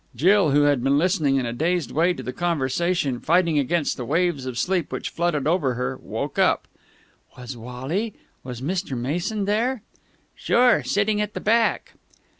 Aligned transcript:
Jill, 0.15 0.49
who 0.49 0.63
had 0.63 0.83
been 0.83 0.97
listening 0.97 1.35
in 1.35 1.45
a 1.45 1.53
dazed 1.53 1.91
way 1.91 2.11
to 2.11 2.23
the 2.23 2.33
conversation, 2.33 3.19
fighting 3.19 3.59
against 3.59 3.97
the 3.97 4.03
waves 4.03 4.47
of 4.47 4.57
sleep 4.57 4.91
which 4.91 5.11
flooded 5.11 5.45
over 5.45 5.75
her, 5.75 5.95
woke 6.01 6.39
up. 6.39 6.67
"Was 7.37 7.55
Wally 7.55 8.15
was 8.43 8.61
Mr. 8.63 8.97
Mason 8.97 9.45
there?" 9.45 9.83
"Sure. 10.33 10.81
Sitting 10.81 11.21
at 11.21 11.35
the 11.35 11.39
back." 11.39 11.91